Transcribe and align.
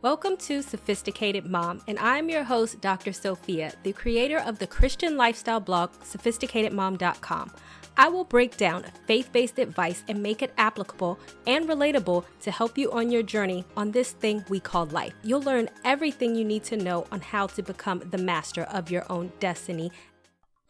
Welcome 0.00 0.36
to 0.36 0.62
Sophisticated 0.62 1.44
Mom, 1.44 1.82
and 1.88 1.98
I'm 1.98 2.28
your 2.28 2.44
host, 2.44 2.80
Dr. 2.80 3.12
Sophia, 3.12 3.72
the 3.82 3.92
creator 3.92 4.38
of 4.38 4.60
the 4.60 4.66
Christian 4.68 5.16
lifestyle 5.16 5.58
blog, 5.58 5.90
sophisticatedmom.com. 6.04 7.50
I 7.96 8.08
will 8.08 8.22
break 8.22 8.56
down 8.56 8.84
faith 9.08 9.32
based 9.32 9.58
advice 9.58 10.04
and 10.06 10.22
make 10.22 10.40
it 10.40 10.54
applicable 10.56 11.18
and 11.48 11.68
relatable 11.68 12.24
to 12.42 12.50
help 12.52 12.78
you 12.78 12.92
on 12.92 13.10
your 13.10 13.24
journey 13.24 13.64
on 13.76 13.90
this 13.90 14.12
thing 14.12 14.44
we 14.48 14.60
call 14.60 14.86
life. 14.86 15.14
You'll 15.24 15.42
learn 15.42 15.68
everything 15.84 16.36
you 16.36 16.44
need 16.44 16.62
to 16.64 16.76
know 16.76 17.04
on 17.10 17.20
how 17.20 17.48
to 17.48 17.62
become 17.64 17.98
the 18.08 18.18
master 18.18 18.62
of 18.62 18.92
your 18.92 19.04
own 19.10 19.32
destiny. 19.40 19.90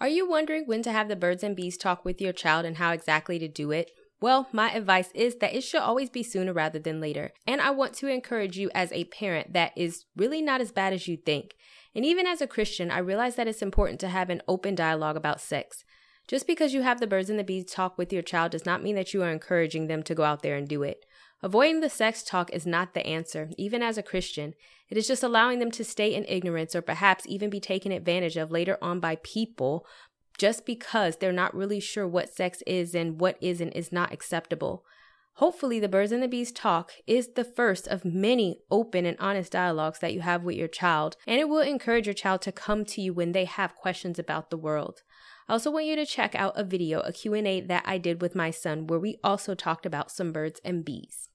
Are 0.00 0.08
you 0.08 0.26
wondering 0.26 0.64
when 0.64 0.82
to 0.84 0.92
have 0.92 1.08
the 1.08 1.16
birds 1.16 1.42
and 1.42 1.54
bees 1.54 1.76
talk 1.76 2.02
with 2.02 2.18
your 2.18 2.32
child 2.32 2.64
and 2.64 2.78
how 2.78 2.92
exactly 2.92 3.38
to 3.40 3.48
do 3.48 3.72
it? 3.72 3.90
Well, 4.20 4.48
my 4.52 4.72
advice 4.72 5.10
is 5.14 5.36
that 5.36 5.54
it 5.54 5.62
should 5.62 5.80
always 5.80 6.10
be 6.10 6.24
sooner 6.24 6.52
rather 6.52 6.78
than 6.78 7.00
later. 7.00 7.32
And 7.46 7.60
I 7.60 7.70
want 7.70 7.94
to 7.94 8.08
encourage 8.08 8.58
you 8.58 8.68
as 8.74 8.90
a 8.92 9.04
parent 9.04 9.52
that 9.52 9.72
is 9.76 10.06
really 10.16 10.42
not 10.42 10.60
as 10.60 10.72
bad 10.72 10.92
as 10.92 11.06
you 11.06 11.16
think. 11.16 11.54
And 11.94 12.04
even 12.04 12.26
as 12.26 12.40
a 12.40 12.48
Christian, 12.48 12.90
I 12.90 12.98
realize 12.98 13.36
that 13.36 13.46
it's 13.46 13.62
important 13.62 14.00
to 14.00 14.08
have 14.08 14.28
an 14.28 14.42
open 14.48 14.74
dialogue 14.74 15.16
about 15.16 15.40
sex. 15.40 15.84
Just 16.26 16.46
because 16.46 16.74
you 16.74 16.82
have 16.82 17.00
the 17.00 17.06
birds 17.06 17.30
and 17.30 17.38
the 17.38 17.44
bees 17.44 17.64
talk 17.64 17.96
with 17.96 18.12
your 18.12 18.22
child 18.22 18.52
does 18.52 18.66
not 18.66 18.82
mean 18.82 18.96
that 18.96 19.14
you 19.14 19.22
are 19.22 19.30
encouraging 19.30 19.86
them 19.86 20.02
to 20.02 20.14
go 20.14 20.24
out 20.24 20.42
there 20.42 20.56
and 20.56 20.68
do 20.68 20.82
it. 20.82 21.04
Avoiding 21.40 21.80
the 21.80 21.88
sex 21.88 22.24
talk 22.24 22.52
is 22.52 22.66
not 22.66 22.94
the 22.94 23.06
answer, 23.06 23.50
even 23.56 23.80
as 23.80 23.96
a 23.96 24.02
Christian. 24.02 24.54
It 24.90 24.98
is 24.98 25.06
just 25.06 25.22
allowing 25.22 25.60
them 25.60 25.70
to 25.70 25.84
stay 25.84 26.12
in 26.12 26.24
ignorance 26.28 26.74
or 26.74 26.82
perhaps 26.82 27.24
even 27.28 27.48
be 27.48 27.60
taken 27.60 27.92
advantage 27.92 28.36
of 28.36 28.50
later 28.50 28.76
on 28.82 28.98
by 28.98 29.16
people 29.22 29.86
just 30.38 30.64
because 30.64 31.16
they're 31.16 31.32
not 31.32 31.54
really 31.54 31.80
sure 31.80 32.06
what 32.06 32.32
sex 32.32 32.62
is 32.66 32.94
and 32.94 33.20
what 33.20 33.36
is 33.40 33.60
and 33.60 33.72
is 33.72 33.92
not 33.92 34.12
acceptable. 34.12 34.84
Hopefully, 35.34 35.78
the 35.78 35.88
Birds 35.88 36.10
and 36.10 36.20
the 36.20 36.26
Bees 36.26 36.50
talk 36.50 36.92
is 37.06 37.34
the 37.34 37.44
first 37.44 37.86
of 37.86 38.04
many 38.04 38.58
open 38.72 39.06
and 39.06 39.16
honest 39.20 39.52
dialogues 39.52 40.00
that 40.00 40.12
you 40.12 40.20
have 40.20 40.42
with 40.42 40.56
your 40.56 40.66
child, 40.66 41.16
and 41.28 41.38
it 41.38 41.48
will 41.48 41.60
encourage 41.60 42.06
your 42.06 42.14
child 42.14 42.42
to 42.42 42.50
come 42.50 42.84
to 42.84 43.00
you 43.00 43.12
when 43.12 43.30
they 43.30 43.44
have 43.44 43.76
questions 43.76 44.18
about 44.18 44.50
the 44.50 44.56
world. 44.56 45.02
I 45.48 45.52
also 45.52 45.70
want 45.70 45.86
you 45.86 45.94
to 45.94 46.04
check 46.04 46.34
out 46.34 46.54
a 46.56 46.64
video, 46.64 47.00
a 47.00 47.12
Q&A 47.12 47.60
that 47.60 47.84
I 47.86 47.98
did 47.98 48.20
with 48.20 48.34
my 48.34 48.50
son 48.50 48.88
where 48.88 48.98
we 48.98 49.18
also 49.22 49.54
talked 49.54 49.86
about 49.86 50.10
some 50.10 50.32
birds 50.32 50.60
and 50.64 50.84
bees. 50.84 51.28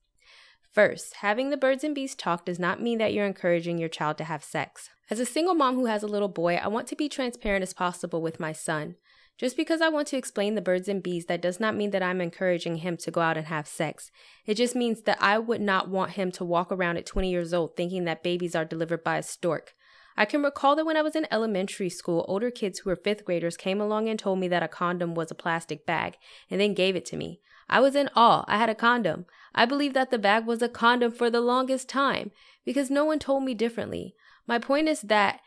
First, 0.74 1.14
having 1.20 1.50
the 1.50 1.56
birds 1.56 1.84
and 1.84 1.94
bees 1.94 2.16
talk 2.16 2.44
does 2.44 2.58
not 2.58 2.82
mean 2.82 2.98
that 2.98 3.14
you're 3.14 3.24
encouraging 3.24 3.78
your 3.78 3.88
child 3.88 4.18
to 4.18 4.24
have 4.24 4.42
sex. 4.42 4.90
As 5.08 5.20
a 5.20 5.24
single 5.24 5.54
mom 5.54 5.76
who 5.76 5.86
has 5.86 6.02
a 6.02 6.08
little 6.08 6.28
boy, 6.28 6.56
I 6.56 6.66
want 6.66 6.88
to 6.88 6.96
be 6.96 7.08
transparent 7.08 7.62
as 7.62 7.72
possible 7.72 8.20
with 8.20 8.40
my 8.40 8.50
son. 8.50 8.96
Just 9.38 9.56
because 9.56 9.80
I 9.80 9.88
want 9.88 10.08
to 10.08 10.16
explain 10.16 10.56
the 10.56 10.60
birds 10.60 10.88
and 10.88 11.00
bees, 11.00 11.26
that 11.26 11.40
does 11.40 11.60
not 11.60 11.76
mean 11.76 11.92
that 11.92 12.02
I'm 12.02 12.20
encouraging 12.20 12.78
him 12.78 12.96
to 12.98 13.12
go 13.12 13.20
out 13.20 13.36
and 13.36 13.46
have 13.46 13.68
sex. 13.68 14.10
It 14.46 14.54
just 14.54 14.74
means 14.74 15.02
that 15.02 15.18
I 15.20 15.38
would 15.38 15.60
not 15.60 15.90
want 15.90 16.12
him 16.12 16.32
to 16.32 16.44
walk 16.44 16.72
around 16.72 16.96
at 16.96 17.06
20 17.06 17.30
years 17.30 17.54
old 17.54 17.76
thinking 17.76 18.02
that 18.06 18.24
babies 18.24 18.56
are 18.56 18.64
delivered 18.64 19.04
by 19.04 19.18
a 19.18 19.22
stork. 19.22 19.74
I 20.16 20.24
can 20.24 20.42
recall 20.42 20.74
that 20.74 20.86
when 20.86 20.96
I 20.96 21.02
was 21.02 21.14
in 21.14 21.28
elementary 21.30 21.88
school, 21.88 22.24
older 22.26 22.50
kids 22.50 22.80
who 22.80 22.90
were 22.90 22.96
fifth 22.96 23.24
graders 23.24 23.56
came 23.56 23.80
along 23.80 24.08
and 24.08 24.18
told 24.18 24.40
me 24.40 24.48
that 24.48 24.62
a 24.64 24.68
condom 24.68 25.14
was 25.14 25.30
a 25.30 25.36
plastic 25.36 25.86
bag 25.86 26.16
and 26.50 26.60
then 26.60 26.74
gave 26.74 26.96
it 26.96 27.04
to 27.06 27.16
me. 27.16 27.40
I 27.68 27.80
was 27.80 27.94
in 27.94 28.10
awe. 28.14 28.44
I 28.46 28.58
had 28.58 28.68
a 28.68 28.74
condom. 28.74 29.26
I 29.54 29.64
believed 29.64 29.94
that 29.94 30.10
the 30.10 30.18
bag 30.18 30.46
was 30.46 30.62
a 30.62 30.68
condom 30.68 31.12
for 31.12 31.30
the 31.30 31.40
longest 31.40 31.88
time 31.88 32.30
because 32.64 32.90
no 32.90 33.04
one 33.04 33.18
told 33.18 33.44
me 33.44 33.54
differently. 33.54 34.14
My 34.46 34.58
point 34.58 34.88
is 34.88 35.02
that 35.02 35.40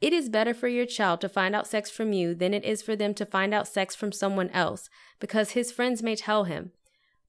it 0.00 0.12
is 0.12 0.28
better 0.28 0.54
for 0.54 0.68
your 0.68 0.86
child 0.86 1.20
to 1.20 1.28
find 1.28 1.54
out 1.54 1.66
sex 1.66 1.90
from 1.90 2.12
you 2.12 2.34
than 2.34 2.54
it 2.54 2.64
is 2.64 2.80
for 2.80 2.96
them 2.96 3.12
to 3.14 3.26
find 3.26 3.52
out 3.52 3.68
sex 3.68 3.94
from 3.94 4.12
someone 4.12 4.48
else 4.50 4.88
because 5.18 5.50
his 5.50 5.70
friends 5.70 6.02
may 6.02 6.16
tell 6.16 6.44
him, 6.44 6.72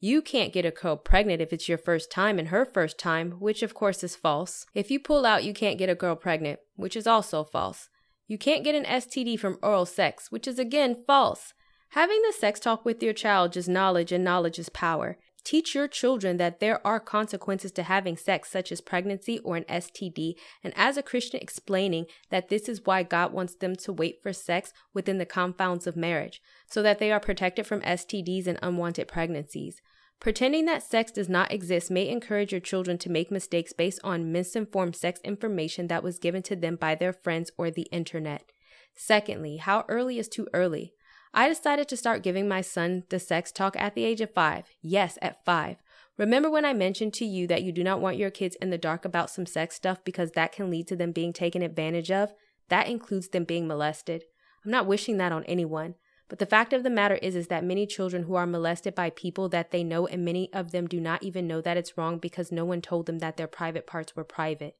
you 0.03 0.23
can't 0.23 0.53
get 0.53 0.65
a 0.65 0.71
girl 0.71 0.95
pregnant 0.95 1.41
if 1.41 1.53
it's 1.53 1.69
your 1.69 1.77
first 1.77 2.09
time 2.09 2.39
and 2.39 2.47
her 2.47 2.65
first 2.65 2.97
time, 2.97 3.33
which 3.33 3.61
of 3.61 3.75
course 3.75 4.03
is 4.03 4.15
false. 4.15 4.65
If 4.73 4.89
you 4.89 4.99
pull 4.99 5.27
out, 5.27 5.43
you 5.43 5.53
can't 5.53 5.77
get 5.77 5.89
a 5.89 5.95
girl 5.95 6.15
pregnant, 6.15 6.59
which 6.75 6.95
is 6.95 7.05
also 7.05 7.43
false. 7.43 7.87
You 8.27 8.39
can't 8.39 8.63
get 8.63 8.73
an 8.73 8.85
STD 8.85 9.37
from 9.37 9.59
oral 9.61 9.85
sex, 9.85 10.31
which 10.31 10.47
is 10.47 10.57
again 10.57 10.95
false. 11.05 11.53
Having 11.91 12.21
the 12.21 12.31
sex 12.31 12.61
talk 12.61 12.85
with 12.85 13.03
your 13.03 13.11
child 13.11 13.57
is 13.57 13.67
knowledge, 13.67 14.13
and 14.13 14.23
knowledge 14.23 14.57
is 14.57 14.69
power. 14.69 15.17
Teach 15.43 15.75
your 15.75 15.89
children 15.89 16.37
that 16.37 16.61
there 16.61 16.85
are 16.87 17.01
consequences 17.01 17.73
to 17.73 17.83
having 17.83 18.15
sex, 18.15 18.49
such 18.49 18.71
as 18.71 18.79
pregnancy 18.79 19.39
or 19.39 19.57
an 19.57 19.65
STD, 19.65 20.35
and 20.63 20.71
as 20.77 20.95
a 20.95 21.03
Christian, 21.03 21.41
explaining 21.41 22.05
that 22.29 22.47
this 22.47 22.69
is 22.69 22.85
why 22.85 23.03
God 23.03 23.33
wants 23.33 23.55
them 23.55 23.75
to 23.75 23.91
wait 23.91 24.19
for 24.23 24.31
sex 24.31 24.71
within 24.93 25.17
the 25.17 25.25
confounds 25.25 25.85
of 25.85 25.97
marriage, 25.97 26.41
so 26.65 26.81
that 26.81 26.99
they 26.99 27.11
are 27.11 27.19
protected 27.19 27.67
from 27.67 27.81
STDs 27.81 28.47
and 28.47 28.57
unwanted 28.61 29.09
pregnancies. 29.09 29.81
Pretending 30.21 30.63
that 30.65 30.83
sex 30.83 31.11
does 31.11 31.27
not 31.27 31.51
exist 31.51 31.91
may 31.91 32.07
encourage 32.07 32.53
your 32.53 32.61
children 32.61 32.97
to 32.99 33.09
make 33.09 33.31
mistakes 33.31 33.73
based 33.73 33.99
on 34.01 34.31
misinformed 34.31 34.95
sex 34.95 35.19
information 35.25 35.87
that 35.87 36.03
was 36.03 36.19
given 36.19 36.41
to 36.43 36.55
them 36.55 36.77
by 36.77 36.95
their 36.95 37.11
friends 37.11 37.51
or 37.57 37.69
the 37.69 37.89
internet. 37.91 38.49
Secondly, 38.95 39.57
how 39.57 39.83
early 39.89 40.17
is 40.17 40.29
too 40.29 40.47
early? 40.53 40.93
I 41.33 41.47
decided 41.47 41.87
to 41.87 41.97
start 41.97 42.23
giving 42.23 42.47
my 42.47 42.61
son 42.61 43.03
the 43.09 43.19
sex 43.19 43.51
talk 43.51 43.75
at 43.77 43.95
the 43.95 44.03
age 44.03 44.21
of 44.21 44.33
five. 44.33 44.65
Yes, 44.81 45.17
at 45.21 45.45
five. 45.45 45.77
Remember 46.17 46.49
when 46.49 46.65
I 46.65 46.73
mentioned 46.73 47.13
to 47.15 47.25
you 47.25 47.47
that 47.47 47.63
you 47.63 47.71
do 47.71 47.83
not 47.83 48.01
want 48.01 48.17
your 48.17 48.29
kids 48.29 48.57
in 48.61 48.69
the 48.69 48.77
dark 48.77 49.05
about 49.05 49.29
some 49.29 49.45
sex 49.45 49.75
stuff 49.75 50.03
because 50.03 50.31
that 50.31 50.51
can 50.51 50.69
lead 50.69 50.87
to 50.87 50.95
them 50.95 51.11
being 51.11 51.31
taken 51.31 51.61
advantage 51.61 52.11
of? 52.11 52.33
That 52.69 52.87
includes 52.87 53.29
them 53.29 53.45
being 53.45 53.67
molested. 53.67 54.25
I'm 54.65 54.71
not 54.71 54.87
wishing 54.87 55.17
that 55.17 55.31
on 55.31 55.43
anyone. 55.45 55.95
But 56.27 56.39
the 56.39 56.45
fact 56.45 56.71
of 56.71 56.83
the 56.83 56.89
matter 56.89 57.15
is 57.15 57.35
is 57.35 57.47
that 57.47 57.63
many 57.63 57.85
children 57.85 58.23
who 58.23 58.35
are 58.35 58.45
molested 58.45 58.95
by 58.95 59.09
people 59.09 59.49
that 59.49 59.71
they 59.71 59.83
know 59.83 60.07
and 60.07 60.23
many 60.23 60.51
of 60.53 60.71
them 60.71 60.87
do 60.87 61.01
not 61.01 61.23
even 61.23 61.47
know 61.47 61.59
that 61.59 61.75
it's 61.75 61.97
wrong 61.97 62.19
because 62.19 62.51
no 62.51 62.63
one 62.63 62.81
told 62.81 63.05
them 63.05 63.19
that 63.19 63.35
their 63.35 63.47
private 63.47 63.85
parts 63.85 64.15
were 64.15 64.23
private. 64.23 64.77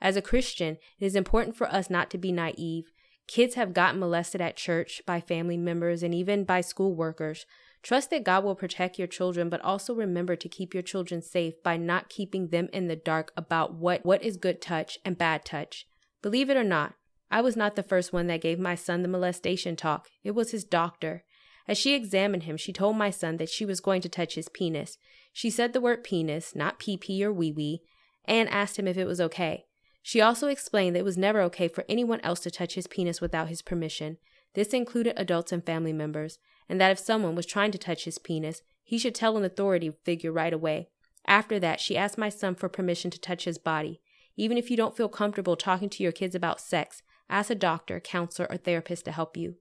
As 0.00 0.16
a 0.16 0.22
Christian, 0.22 0.78
it 0.98 1.04
is 1.04 1.14
important 1.14 1.56
for 1.56 1.66
us 1.66 1.90
not 1.90 2.10
to 2.10 2.18
be 2.18 2.32
naive. 2.32 2.90
Kids 3.26 3.54
have 3.54 3.72
gotten 3.72 4.00
molested 4.00 4.40
at 4.40 4.56
church 4.56 5.02
by 5.06 5.20
family 5.20 5.56
members 5.56 6.02
and 6.02 6.14
even 6.14 6.44
by 6.44 6.60
school 6.60 6.94
workers. 6.94 7.46
Trust 7.82 8.10
that 8.10 8.24
God 8.24 8.44
will 8.44 8.54
protect 8.54 8.98
your 8.98 9.08
children, 9.08 9.48
but 9.48 9.60
also 9.60 9.94
remember 9.94 10.36
to 10.36 10.48
keep 10.48 10.72
your 10.72 10.82
children 10.82 11.20
safe 11.20 11.62
by 11.62 11.76
not 11.76 12.08
keeping 12.08 12.48
them 12.48 12.68
in 12.72 12.88
the 12.88 12.96
dark 12.96 13.32
about 13.36 13.74
what, 13.74 14.04
what 14.04 14.22
is 14.22 14.36
good 14.36 14.60
touch 14.60 14.98
and 15.04 15.18
bad 15.18 15.44
touch. 15.44 15.86
Believe 16.22 16.48
it 16.48 16.56
or 16.56 16.64
not, 16.64 16.94
I 17.30 17.40
was 17.40 17.56
not 17.56 17.76
the 17.76 17.82
first 17.82 18.12
one 18.12 18.26
that 18.28 18.40
gave 18.40 18.58
my 18.58 18.74
son 18.74 19.02
the 19.02 19.08
molestation 19.08 19.76
talk. 19.76 20.08
It 20.22 20.30
was 20.30 20.52
his 20.52 20.64
doctor. 20.64 21.24
As 21.66 21.78
she 21.78 21.94
examined 21.94 22.44
him, 22.44 22.56
she 22.56 22.72
told 22.72 22.96
my 22.96 23.10
son 23.10 23.38
that 23.38 23.48
she 23.48 23.64
was 23.64 23.80
going 23.80 24.02
to 24.02 24.08
touch 24.08 24.34
his 24.34 24.48
penis. 24.48 24.98
She 25.32 25.50
said 25.50 25.72
the 25.72 25.80
word 25.80 26.04
penis, 26.04 26.54
not 26.54 26.78
pee 26.78 26.96
pee 26.96 27.24
or 27.24 27.32
wee 27.32 27.52
wee, 27.52 27.82
and 28.24 28.48
asked 28.48 28.78
him 28.78 28.86
if 28.86 28.96
it 28.96 29.06
was 29.06 29.20
okay. 29.20 29.64
She 30.04 30.20
also 30.20 30.46
explained 30.46 30.94
that 30.94 31.00
it 31.00 31.04
was 31.04 31.18
never 31.18 31.40
okay 31.42 31.66
for 31.66 31.84
anyone 31.88 32.20
else 32.20 32.38
to 32.40 32.50
touch 32.52 32.74
his 32.74 32.86
penis 32.86 33.20
without 33.20 33.48
his 33.48 33.60
permission. 33.60 34.18
This 34.54 34.68
included 34.68 35.14
adults 35.16 35.50
and 35.50 35.66
family 35.66 35.92
members, 35.92 36.38
and 36.68 36.80
that 36.80 36.92
if 36.92 37.00
someone 37.00 37.34
was 37.34 37.46
trying 37.46 37.72
to 37.72 37.78
touch 37.78 38.04
his 38.04 38.18
penis, 38.18 38.62
he 38.84 38.98
should 38.98 39.16
tell 39.16 39.36
an 39.36 39.44
authority 39.44 39.90
figure 40.04 40.30
right 40.30 40.52
away. 40.52 40.90
After 41.26 41.58
that, 41.58 41.80
she 41.80 41.96
asked 41.96 42.18
my 42.18 42.28
son 42.28 42.54
for 42.54 42.68
permission 42.68 43.10
to 43.10 43.20
touch 43.20 43.46
his 43.46 43.58
body. 43.58 44.00
Even 44.36 44.56
if 44.56 44.70
you 44.70 44.76
don't 44.76 44.96
feel 44.96 45.08
comfortable 45.08 45.56
talking 45.56 45.88
to 45.88 46.04
your 46.04 46.12
kids 46.12 46.36
about 46.36 46.60
sex, 46.60 47.02
Ask 47.28 47.50
a 47.50 47.54
doctor, 47.54 48.00
counselor, 48.00 48.46
or 48.50 48.56
therapist 48.56 49.04
to 49.06 49.12
help 49.12 49.36
you. 49.36 49.56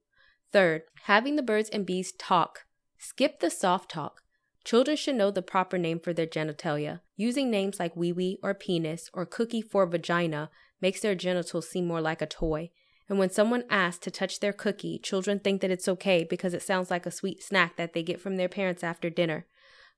Third, 0.52 0.84
having 1.04 1.36
the 1.36 1.42
birds 1.42 1.70
and 1.70 1.86
bees 1.86 2.12
talk. 2.12 2.66
Skip 2.98 3.40
the 3.40 3.50
soft 3.50 3.92
talk. 3.92 4.23
Children 4.64 4.96
should 4.96 5.16
know 5.16 5.30
the 5.30 5.42
proper 5.42 5.78
name 5.78 6.00
for 6.00 6.14
their 6.14 6.28
genitalia. 6.28 7.02
Using 7.18 7.52
names 7.52 7.80
like 7.80 7.96
wee 7.96 8.14
wee 8.14 8.40
or 8.42 8.54
penis 8.54 9.10
or 9.14 9.26
cookie 9.26 9.62
for 9.62 9.86
vagina 9.86 10.50
makes 10.82 11.02
their 11.02 11.16
genitals 11.16 11.70
seem 11.70 11.86
more 11.86 12.02
like 12.02 12.22
a 12.22 12.26
toy. 12.26 12.72
And 13.10 13.20
when 13.20 13.30
someone 13.30 13.66
asks 13.70 14.04
to 14.06 14.12
touch 14.12 14.40
their 14.40 14.54
cookie, 14.54 15.00
children 15.00 15.40
think 15.40 15.62
that 15.62 15.72
it's 15.72 15.90
okay 15.90 16.24
because 16.24 16.54
it 16.54 16.62
sounds 16.62 16.90
like 16.90 17.06
a 17.06 17.12
sweet 17.12 17.44
snack 17.44 17.76
that 17.76 17.94
they 17.94 18.04
get 18.04 18.22
from 18.22 18.38
their 18.38 18.48
parents 18.48 18.84
after 18.84 19.10
dinner. 19.10 19.46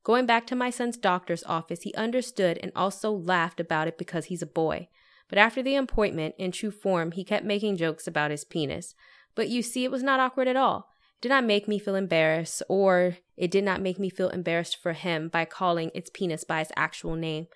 Going 0.04 0.26
back 0.26 0.48
to 0.48 0.56
my 0.56 0.72
son's 0.72 0.98
doctor's 0.98 1.44
office, 1.44 1.84
he 1.84 1.94
understood 1.94 2.60
and 2.62 2.72
also 2.76 3.12
laughed 3.12 3.60
about 3.60 3.88
it 3.88 3.98
because 3.98 4.26
he's 4.26 4.42
a 4.42 4.48
boy. 4.48 4.90
But 5.30 5.38
after 5.38 5.64
the 5.64 5.76
appointment, 5.76 6.36
in 6.38 6.52
true 6.52 6.72
form, 6.72 7.12
he 7.12 7.24
kept 7.24 7.46
making 7.46 7.78
jokes 7.78 8.08
about 8.08 8.32
his 8.32 8.44
penis. 8.44 8.96
But 9.34 9.50
you 9.50 9.62
see, 9.62 9.84
it 9.84 9.92
was 9.92 10.04
not 10.04 10.20
awkward 10.20 10.48
at 10.48 10.56
all. 10.56 10.90
Did 11.22 11.30
not 11.30 11.44
make 11.44 11.68
me 11.68 11.80
feel 11.80 11.96
embarrassed, 11.96 12.62
or 12.70 13.18
it 13.38 13.50
did 13.50 13.64
not 13.64 13.82
make 13.82 14.00
me 14.00 14.10
feel 14.10 14.30
embarrassed 14.30 14.78
for 14.82 14.94
him 14.94 15.28
by 15.30 15.46
calling 15.46 15.92
its 15.94 16.10
penis 16.14 16.44
by 16.44 16.62
its 16.62 16.72
actual 16.76 17.16
name. 17.16 17.48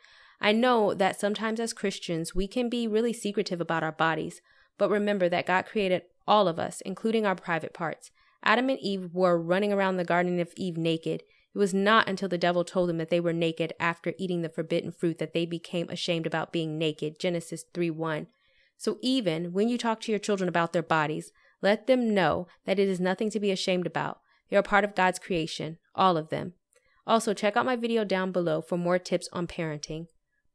I 0.41 0.51
know 0.51 0.93
that 0.93 1.19
sometimes 1.19 1.59
as 1.59 1.73
Christians, 1.73 2.33
we 2.33 2.47
can 2.47 2.69
be 2.69 2.87
really 2.87 3.13
secretive 3.13 3.59
about 3.59 3.83
our 3.83 3.91
bodies, 3.91 4.41
but 4.77 4.89
remember 4.89 5.29
that 5.29 5.45
God 5.45 5.65
created 5.65 6.03
all 6.27 6.47
of 6.47 6.59
us, 6.59 6.81
including 6.81 7.25
our 7.25 7.35
private 7.35 7.73
parts. 7.73 8.11
Adam 8.43 8.69
and 8.69 8.79
Eve 8.79 9.09
were 9.13 9.37
running 9.37 9.73
around 9.73 9.97
the 9.97 10.05
Garden 10.05 10.39
of 10.39 10.53
Eve 10.55 10.77
naked, 10.77 11.23
it 11.53 11.57
was 11.57 11.73
not 11.73 12.07
until 12.07 12.29
the 12.29 12.37
devil 12.37 12.63
told 12.63 12.89
them 12.89 12.97
that 12.99 13.09
they 13.09 13.19
were 13.19 13.33
naked 13.33 13.73
after 13.79 14.13
eating 14.17 14.41
the 14.41 14.49
forbidden 14.49 14.91
fruit 14.91 15.17
that 15.17 15.33
they 15.33 15.45
became 15.45 15.89
ashamed 15.89 16.27
about 16.27 16.51
being 16.51 16.77
naked. 16.77 17.19
Genesis 17.19 17.65
3 17.73 17.89
1. 17.89 18.27
So 18.77 18.97
even 19.01 19.51
when 19.51 19.67
you 19.67 19.77
talk 19.77 19.99
to 20.01 20.11
your 20.11 20.19
children 20.19 20.47
about 20.47 20.73
their 20.73 20.83
bodies, 20.83 21.31
let 21.61 21.87
them 21.87 22.13
know 22.13 22.47
that 22.65 22.79
it 22.79 22.87
is 22.87 22.99
nothing 22.99 23.29
to 23.31 23.39
be 23.39 23.51
ashamed 23.51 23.85
about. 23.85 24.19
They 24.49 24.57
are 24.57 24.63
part 24.63 24.83
of 24.83 24.95
God's 24.95 25.19
creation, 25.19 25.77
all 25.95 26.17
of 26.17 26.29
them. 26.29 26.53
Also, 27.05 27.33
check 27.33 27.57
out 27.57 27.65
my 27.65 27.75
video 27.75 28.03
down 28.03 28.31
below 28.31 28.61
for 28.61 28.77
more 28.77 28.99
tips 28.99 29.27
on 29.33 29.47
parenting. 29.47 30.07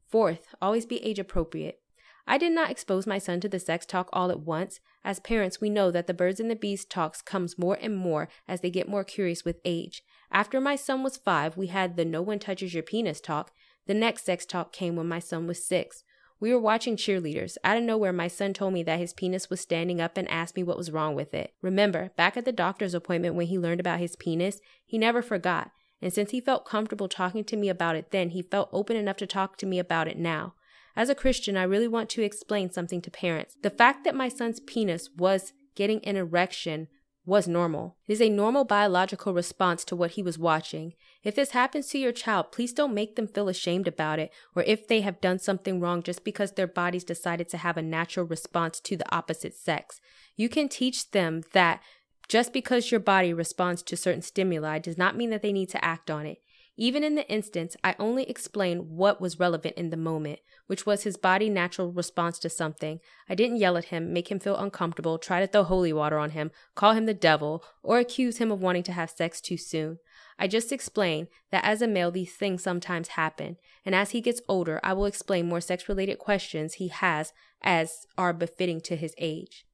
Fourth, 0.08 0.46
always 0.62 0.86
be 0.86 1.02
age 1.04 1.18
appropriate. 1.18 1.80
I 2.26 2.38
did 2.38 2.52
not 2.52 2.70
expose 2.70 3.06
my 3.06 3.18
son 3.18 3.40
to 3.40 3.48
the 3.48 3.58
sex 3.58 3.84
talk 3.84 4.08
all 4.12 4.30
at 4.30 4.40
once. 4.40 4.80
As 5.04 5.20
parents, 5.20 5.60
we 5.60 5.68
know 5.68 5.90
that 5.90 6.06
the 6.06 6.14
birds 6.14 6.40
and 6.40 6.50
the 6.50 6.56
bees 6.56 6.84
talks 6.84 7.20
comes 7.20 7.58
more 7.58 7.76
and 7.80 7.96
more 7.96 8.28
as 8.48 8.60
they 8.60 8.70
get 8.70 8.88
more 8.88 9.04
curious 9.04 9.44
with 9.44 9.60
age. 9.64 10.02
After 10.30 10.60
my 10.60 10.76
son 10.76 11.02
was 11.02 11.18
five, 11.18 11.56
we 11.56 11.66
had 11.66 11.96
the 11.96 12.04
no 12.04 12.22
one 12.22 12.38
touches 12.38 12.72
your 12.72 12.82
penis 12.82 13.20
talk. 13.20 13.50
The 13.86 13.94
next 13.94 14.24
sex 14.24 14.46
talk 14.46 14.72
came 14.72 14.96
when 14.96 15.06
my 15.06 15.18
son 15.18 15.46
was 15.46 15.66
six. 15.66 16.02
We 16.44 16.52
were 16.52 16.60
watching 16.60 16.98
cheerleaders. 16.98 17.56
Out 17.64 17.78
of 17.78 17.84
nowhere, 17.84 18.12
my 18.12 18.28
son 18.28 18.52
told 18.52 18.74
me 18.74 18.82
that 18.82 18.98
his 18.98 19.14
penis 19.14 19.48
was 19.48 19.62
standing 19.62 19.98
up 19.98 20.18
and 20.18 20.30
asked 20.30 20.56
me 20.56 20.62
what 20.62 20.76
was 20.76 20.90
wrong 20.90 21.14
with 21.14 21.32
it. 21.32 21.54
Remember, 21.62 22.10
back 22.18 22.36
at 22.36 22.44
the 22.44 22.52
doctor's 22.52 22.92
appointment 22.92 23.34
when 23.34 23.46
he 23.46 23.58
learned 23.58 23.80
about 23.80 23.98
his 23.98 24.14
penis, 24.14 24.60
he 24.84 24.98
never 24.98 25.22
forgot. 25.22 25.70
And 26.02 26.12
since 26.12 26.32
he 26.32 26.42
felt 26.42 26.66
comfortable 26.66 27.08
talking 27.08 27.44
to 27.44 27.56
me 27.56 27.70
about 27.70 27.96
it 27.96 28.10
then, 28.10 28.28
he 28.28 28.42
felt 28.42 28.68
open 28.74 28.94
enough 28.94 29.16
to 29.16 29.26
talk 29.26 29.56
to 29.56 29.64
me 29.64 29.78
about 29.78 30.06
it 30.06 30.18
now. 30.18 30.52
As 30.94 31.08
a 31.08 31.14
Christian, 31.14 31.56
I 31.56 31.62
really 31.62 31.88
want 31.88 32.10
to 32.10 32.22
explain 32.22 32.70
something 32.70 33.00
to 33.00 33.10
parents. 33.10 33.56
The 33.62 33.70
fact 33.70 34.04
that 34.04 34.14
my 34.14 34.28
son's 34.28 34.60
penis 34.60 35.08
was 35.16 35.54
getting 35.74 36.04
an 36.04 36.16
erection 36.16 36.88
was 37.26 37.48
normal. 37.48 37.96
It 38.06 38.12
is 38.12 38.20
a 38.20 38.28
normal 38.28 38.64
biological 38.64 39.32
response 39.32 39.84
to 39.86 39.96
what 39.96 40.12
he 40.12 40.22
was 40.22 40.38
watching. 40.38 40.92
If 41.22 41.34
this 41.34 41.50
happens 41.52 41.88
to 41.88 41.98
your 41.98 42.12
child, 42.12 42.52
please 42.52 42.72
don't 42.72 42.92
make 42.92 43.16
them 43.16 43.26
feel 43.26 43.48
ashamed 43.48 43.88
about 43.88 44.18
it 44.18 44.30
or 44.54 44.62
if 44.64 44.86
they 44.86 45.00
have 45.00 45.22
done 45.22 45.38
something 45.38 45.80
wrong 45.80 46.02
just 46.02 46.22
because 46.22 46.52
their 46.52 46.66
bodies 46.66 47.04
decided 47.04 47.48
to 47.48 47.56
have 47.58 47.78
a 47.78 47.82
natural 47.82 48.26
response 48.26 48.78
to 48.80 48.96
the 48.96 49.14
opposite 49.14 49.54
sex. 49.54 50.02
You 50.36 50.50
can 50.50 50.68
teach 50.68 51.12
them 51.12 51.42
that 51.52 51.80
just 52.28 52.52
because 52.52 52.90
your 52.90 53.00
body 53.00 53.32
responds 53.32 53.82
to 53.82 53.96
certain 53.96 54.22
stimuli 54.22 54.78
does 54.78 54.98
not 54.98 55.16
mean 55.16 55.30
that 55.30 55.42
they 55.42 55.52
need 55.52 55.70
to 55.70 55.84
act 55.84 56.10
on 56.10 56.26
it. 56.26 56.38
Even 56.76 57.04
in 57.04 57.14
the 57.14 57.28
instance, 57.30 57.76
I 57.84 57.94
only 58.00 58.28
explained 58.28 58.90
what 58.90 59.20
was 59.20 59.38
relevant 59.38 59.76
in 59.76 59.90
the 59.90 59.96
moment, 59.96 60.40
which 60.66 60.84
was 60.84 61.04
his 61.04 61.16
body 61.16 61.48
natural 61.48 61.92
response 61.92 62.40
to 62.40 62.50
something. 62.50 62.98
I 63.28 63.36
didn't 63.36 63.58
yell 63.58 63.76
at 63.76 63.86
him, 63.86 64.12
make 64.12 64.28
him 64.28 64.40
feel 64.40 64.56
uncomfortable, 64.56 65.18
try 65.18 65.38
to 65.38 65.46
throw 65.46 65.62
holy 65.62 65.92
water 65.92 66.18
on 66.18 66.30
him, 66.30 66.50
call 66.74 66.92
him 66.92 67.06
the 67.06 67.14
devil, 67.14 67.62
or 67.82 68.00
accuse 68.00 68.38
him 68.38 68.50
of 68.50 68.60
wanting 68.60 68.82
to 68.84 68.92
have 68.92 69.10
sex 69.10 69.40
too 69.40 69.56
soon. 69.56 69.98
I 70.36 70.48
just 70.48 70.72
explained 70.72 71.28
that 71.52 71.64
as 71.64 71.80
a 71.80 71.86
male, 71.86 72.10
these 72.10 72.34
things 72.34 72.64
sometimes 72.64 73.08
happen, 73.08 73.56
and 73.84 73.94
as 73.94 74.10
he 74.10 74.20
gets 74.20 74.42
older, 74.48 74.80
I 74.82 74.94
will 74.94 75.06
explain 75.06 75.48
more 75.48 75.60
sex 75.60 75.88
related 75.88 76.18
questions 76.18 76.74
he 76.74 76.88
has 76.88 77.32
as 77.62 78.06
are 78.18 78.32
befitting 78.32 78.80
to 78.82 78.96
his 78.96 79.14
age. 79.18 79.64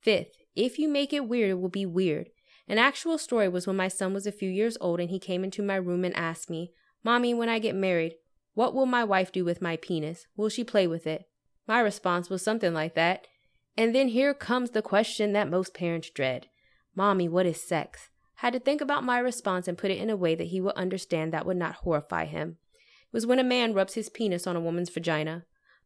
Fifth, 0.00 0.32
if 0.56 0.76
you 0.76 0.88
make 0.88 1.12
it 1.12 1.28
weird, 1.28 1.50
it 1.50 1.60
will 1.60 1.68
be 1.68 1.86
weird. 1.86 2.30
An 2.68 2.78
actual 2.78 3.16
story 3.16 3.48
was 3.48 3.66
when 3.66 3.76
my 3.76 3.88
son 3.88 4.12
was 4.12 4.26
a 4.26 4.32
few 4.32 4.50
years 4.50 4.76
old 4.80 5.00
and 5.00 5.08
he 5.08 5.18
came 5.18 5.42
into 5.42 5.62
my 5.62 5.76
room 5.76 6.04
and 6.04 6.14
asked 6.14 6.50
me, 6.50 6.72
Mommy, 7.02 7.32
when 7.32 7.48
I 7.48 7.58
get 7.58 7.74
married, 7.74 8.16
what 8.52 8.74
will 8.74 8.86
my 8.86 9.04
wife 9.04 9.32
do 9.32 9.44
with 9.44 9.62
my 9.62 9.76
penis? 9.76 10.26
Will 10.36 10.50
she 10.50 10.64
play 10.64 10.86
with 10.86 11.06
it? 11.06 11.24
My 11.66 11.80
response 11.80 12.28
was 12.28 12.42
something 12.42 12.74
like 12.74 12.94
that. 12.94 13.26
And 13.76 13.94
then 13.94 14.08
here 14.08 14.34
comes 14.34 14.70
the 14.70 14.82
question 14.82 15.32
that 15.32 15.48
most 15.48 15.72
parents 15.72 16.10
dread 16.10 16.48
Mommy, 16.94 17.28
what 17.28 17.46
is 17.46 17.62
sex? 17.62 18.10
Had 18.36 18.52
to 18.52 18.60
think 18.60 18.80
about 18.80 19.04
my 19.04 19.18
response 19.18 19.68
and 19.68 19.78
put 19.78 19.90
it 19.90 19.98
in 19.98 20.10
a 20.10 20.16
way 20.16 20.34
that 20.34 20.48
he 20.48 20.60
would 20.60 20.74
understand 20.74 21.32
that 21.32 21.46
would 21.46 21.56
not 21.56 21.76
horrify 21.76 22.24
him. 22.24 22.58
It 22.76 23.12
was 23.12 23.26
when 23.26 23.38
a 23.38 23.44
man 23.44 23.72
rubs 23.72 23.94
his 23.94 24.10
penis 24.10 24.46
on 24.46 24.56
a 24.56 24.60
woman's 24.60 24.90
vagina. 24.90 25.44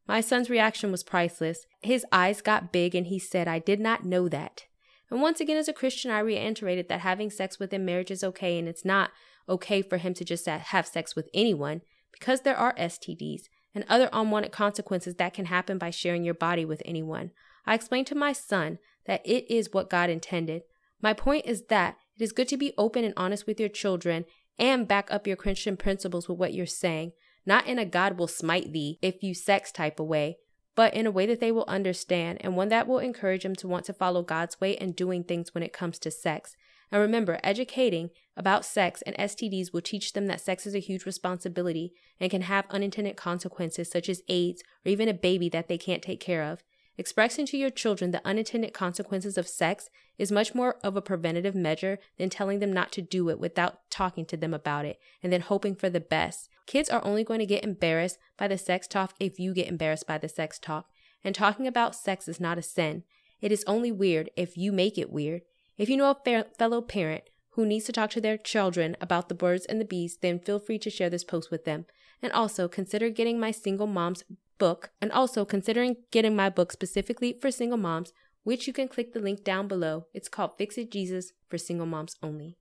My 0.09 0.21
son's 0.21 0.51
reaction 0.51 0.91
was 0.91 1.05
priceless. 1.05 1.67
His 1.81 2.05
eyes 2.11 2.41
got 2.41 2.73
big 2.73 2.95
and 2.95 3.07
he 3.07 3.19
said, 3.19 3.47
I 3.47 3.59
did 3.59 3.79
not 3.79 4.05
know 4.05 4.29
that. 4.29 4.65
And 5.13 5.21
once 5.21 5.41
again, 5.41 5.59
as 5.59 5.69
a 5.69 5.75
Christian, 5.75 6.11
I 6.11 6.21
reiterated 6.21 6.89
that 6.89 7.01
having 7.01 7.31
sex 7.31 7.59
within 7.59 7.85
marriage 7.85 8.11
is 8.11 8.25
okay 8.25 8.59
and 8.59 8.67
it's 8.67 8.83
not 8.83 9.11
okay 9.47 9.83
for 9.83 9.99
him 9.99 10.15
to 10.15 10.25
just 10.25 10.47
have 10.47 10.87
sex 10.87 11.15
with 11.15 11.29
anyone 11.35 11.83
because 12.13 12.41
there 12.41 12.57
are 12.57 12.75
STDs 12.77 13.43
and 13.75 13.85
other 13.91 14.09
unwanted 14.11 14.53
consequences 14.53 15.17
that 15.17 15.35
can 15.35 15.45
happen 15.45 15.77
by 15.77 15.91
sharing 15.91 16.25
your 16.25 16.33
body 16.33 16.65
with 16.65 16.81
anyone. 16.87 17.31
I 17.67 17.75
explained 17.75 18.07
to 18.07 18.15
my 18.15 18.33
son 18.33 18.79
that 19.05 19.21
it 19.27 19.45
is 19.51 19.75
what 19.75 19.91
God 19.91 20.09
intended. 20.09 20.63
My 21.03 21.13
point 21.13 21.45
is 21.45 21.65
that 21.67 21.99
it 22.19 22.25
is 22.25 22.33
good 22.33 22.49
to 22.49 22.57
be 22.57 22.73
open 22.79 23.05
and 23.05 23.13
honest 23.15 23.47
with 23.47 23.61
your 23.61 23.69
children 23.69 24.25
and 24.59 24.89
back 24.89 25.13
up 25.13 25.27
your 25.27 25.37
Christian 25.37 25.77
principles 25.77 26.27
with 26.27 26.39
what 26.39 26.55
you're 26.55 26.65
saying, 26.65 27.13
not 27.45 27.67
in 27.67 27.79
a 27.79 27.85
God 27.85 28.19
will 28.19 28.29
smite 28.29 28.73
thee 28.73 28.99
if 29.03 29.23
you 29.23 29.35
sex 29.35 29.73
type 29.73 30.01
of 30.01 30.07
way, 30.07 30.39
but 30.75 30.95
in 30.95 31.07
a 31.07 31.11
way 31.11 31.27
that 31.27 31.41
they 31.41 31.53
will 31.53 31.65
understand 31.69 32.39
and 32.41 32.57
one 32.57 32.69
that 32.69 32.87
will 32.89 32.99
encourage 32.99 33.43
them 33.43 33.55
to 33.57 33.69
want 33.69 33.85
to 33.87 33.93
follow 33.93 34.23
God's 34.23 34.61
way 34.61 34.73
in 34.73 34.93
doing 34.93 35.25
things 35.25 35.55
when 35.55 35.63
it 35.63 35.73
comes 35.73 35.99
to 36.01 36.11
sex. 36.11 36.57
And 36.91 37.01
remember, 37.01 37.41
educating 37.43 38.11
about 38.37 38.65
sex 38.65 39.03
and 39.03 39.17
STDs 39.17 39.73
will 39.73 39.81
teach 39.81 40.13
them 40.13 40.27
that 40.27 40.41
sex 40.41 40.67
is 40.67 40.75
a 40.75 40.79
huge 40.79 41.07
responsibility 41.07 41.93
and 42.21 42.31
can 42.31 42.43
have 42.43 42.67
unintended 42.71 43.17
consequences 43.17 43.91
such 43.91 44.09
as 44.09 44.23
AIDS 44.29 44.63
or 44.85 44.91
even 44.91 45.09
a 45.09 45.15
baby 45.15 45.49
that 45.49 45.69
they 45.69 45.79
can't 45.79 46.03
take 46.03 46.21
care 46.21 46.43
of. 46.43 46.63
Expressing 46.99 47.47
to 47.47 47.57
your 47.57 47.71
children 47.71 48.11
the 48.11 48.27
unintended 48.27 48.75
consequences 48.75 49.39
of 49.39 49.49
sex 49.49 49.89
is 50.19 50.31
much 50.31 50.55
more 50.55 50.77
of 50.85 50.95
a 50.95 51.03
preventative 51.03 51.55
measure 51.55 51.99
than 52.19 52.29
telling 52.29 52.59
them 52.59 52.73
not 52.73 52.93
to 52.93 53.03
do 53.03 53.31
it 53.31 53.39
without 53.39 53.81
talking 53.91 54.27
to 54.27 54.37
them 54.37 54.53
about 54.53 54.85
it 54.85 54.99
and 55.23 55.33
then 55.33 55.41
hoping 55.41 55.75
for 55.75 55.89
the 55.89 56.01
best. 56.01 56.51
Kids 56.67 56.91
are 56.91 57.05
only 57.05 57.25
going 57.25 57.41
to 57.41 57.47
get 57.47 57.65
embarrassed 57.65 58.19
by 58.37 58.47
the 58.47 58.59
sex 58.59 58.87
talk 58.87 59.15
if 59.19 59.41
you 59.41 59.55
get 59.55 59.69
embarrassed 59.69 60.07
by 60.07 60.19
the 60.19 60.29
sex 60.29 60.59
talk. 60.59 60.87
And 61.25 61.35
talking 61.35 61.67
about 61.67 61.97
sex 61.97 62.29
is 62.29 62.41
not 62.41 62.59
a 62.59 62.63
sin. 62.63 63.05
It 63.41 63.53
is 63.53 63.65
only 63.67 63.91
weird 63.91 64.31
if 64.37 64.57
you 64.57 64.71
make 64.71 64.99
it 64.99 65.11
weird. 65.11 65.43
If 65.79 65.89
you 65.89 65.97
know 65.97 66.11
a 66.11 66.45
fellow 66.59 66.83
parent 66.83 67.25
who 67.51 67.67
needs 67.67 67.87
to 67.87 67.93
talk 67.93 68.11
to 68.11 68.21
their 68.21 68.37
children 68.37 68.97
about 69.01 69.29
the 69.29 69.35
birds 69.35 69.65
and 69.67 69.81
the 69.81 69.85
bees, 69.85 70.19
then 70.21 70.39
feel 70.39 70.59
free 70.59 70.79
to 70.79 70.91
share 70.91 71.11
this 71.11 71.25
post 71.25 71.51
with 71.51 71.65
them. 71.65 71.87
And 72.21 72.33
also 72.33 72.69
consider 72.69 73.11
getting 73.11 73.41
my 73.41 73.51
single 73.51 73.87
mom's 73.87 74.25
book 74.59 74.91
and 75.01 75.11
also 75.13 75.45
considering 75.45 75.97
getting 76.11 76.37
my 76.37 76.49
book 76.49 76.73
specifically 76.73 77.39
for 77.41 77.51
single 77.51 77.79
moms, 77.79 78.13
which 78.45 78.67
you 78.67 78.73
can 78.73 78.89
click 78.89 79.13
the 79.13 79.21
link 79.21 79.45
down 79.45 79.69
below. 79.69 80.07
It's 80.15 80.29
called 80.29 80.57
Fix 80.59 80.79
It 80.79 80.91
Jesus 80.91 81.33
for 81.49 81.59
Single 81.59 81.87
Moms 81.87 82.17
Only. 82.23 82.59